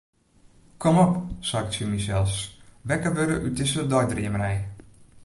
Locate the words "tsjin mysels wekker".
1.71-3.13